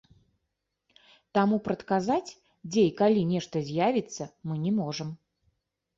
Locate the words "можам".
4.83-5.09